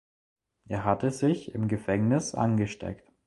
Er 0.67 0.83
hatte 0.83 1.11
sich 1.11 1.53
im 1.53 1.67
Gefängnis 1.67 2.33
angesteckt. 2.33 3.07